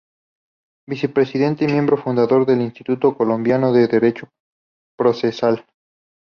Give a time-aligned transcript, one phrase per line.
[0.89, 4.29] Vicepresidente y miembro fundador del Instituto Colombiano de Derecho
[4.97, 5.63] Procesal.